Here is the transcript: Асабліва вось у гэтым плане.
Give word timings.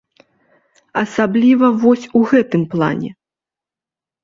Асабліва 1.03 1.67
вось 1.85 2.09
у 2.21 2.23
гэтым 2.33 2.65
плане. 2.75 3.09